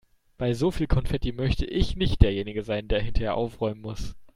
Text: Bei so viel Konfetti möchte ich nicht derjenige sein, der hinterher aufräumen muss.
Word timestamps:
Bei 0.39 0.55
so 0.55 0.71
viel 0.71 0.87
Konfetti 0.87 1.31
möchte 1.31 1.63
ich 1.63 1.95
nicht 1.95 2.23
derjenige 2.23 2.63
sein, 2.63 2.87
der 2.87 3.03
hinterher 3.03 3.35
aufräumen 3.37 3.81
muss. 3.81 4.15